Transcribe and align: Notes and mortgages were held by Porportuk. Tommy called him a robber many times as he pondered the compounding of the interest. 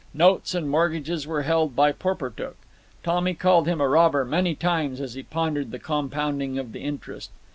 Notes 0.15 0.55
and 0.55 0.67
mortgages 0.67 1.27
were 1.27 1.43
held 1.43 1.75
by 1.75 1.91
Porportuk. 1.91 2.55
Tommy 3.03 3.35
called 3.35 3.67
him 3.67 3.79
a 3.79 3.87
robber 3.87 4.25
many 4.25 4.55
times 4.55 4.99
as 4.99 5.13
he 5.13 5.21
pondered 5.21 5.69
the 5.69 5.77
compounding 5.77 6.57
of 6.57 6.71
the 6.71 6.79
interest. 6.81 7.29